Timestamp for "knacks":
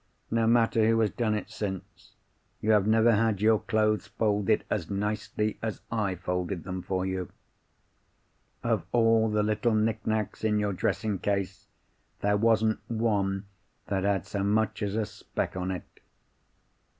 10.07-10.43